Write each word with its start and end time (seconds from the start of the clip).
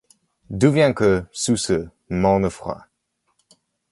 D'où 0.49 0.71
vient 0.71 0.93
que, 0.93 1.25
sous 1.31 1.57
ce. 1.57 1.89
morne 2.09 2.45
effroi 2.47 2.87